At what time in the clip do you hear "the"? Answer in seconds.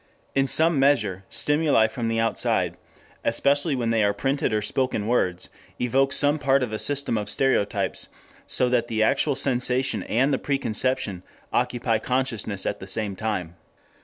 2.07-2.19, 8.87-9.03, 10.33-10.39, 12.79-12.87